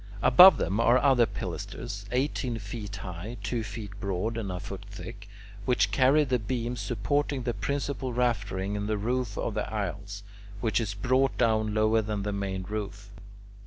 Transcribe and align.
Above 0.23 0.57
them 0.57 0.79
are 0.79 0.97
other 0.97 1.27
pilasters, 1.27 2.07
eighteen 2.11 2.57
feet 2.57 2.95
high, 2.95 3.37
two 3.43 3.61
feet 3.61 3.91
broad, 3.99 4.35
and 4.35 4.51
a 4.51 4.59
foot 4.59 4.83
thick, 4.89 5.29
which 5.65 5.91
carry 5.91 6.23
the 6.23 6.39
beams 6.39 6.79
supporting 6.81 7.43
the 7.43 7.53
principal 7.53 8.11
raftering 8.11 8.75
and 8.75 8.89
the 8.89 8.97
roof 8.97 9.37
of 9.37 9.53
the 9.53 9.71
aisles, 9.71 10.23
which 10.59 10.79
is 10.81 10.95
brought 10.95 11.37
down 11.37 11.75
lower 11.75 12.01
than 12.01 12.23
the 12.23 12.33
main 12.33 12.63
roof. 12.63 13.11